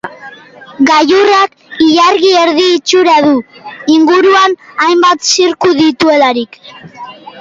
Gailurrak 0.89 1.51
ilargi 1.87 2.31
erdi 2.45 2.65
itxura 2.77 3.15
du, 3.27 3.35
inguruan 3.99 4.57
hainbat 4.87 5.33
zirku 5.33 5.75
dituelarik. 5.83 6.59